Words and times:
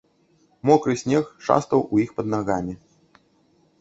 Мокры 0.69 0.95
снег 1.01 1.25
шастаў 1.49 1.79
у 1.93 2.03
іх 2.07 2.17
пад 2.21 2.27
нагамі. 2.35 2.73